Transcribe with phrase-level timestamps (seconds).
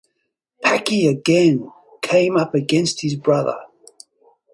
[0.65, 3.65] Paki again came up against his brother.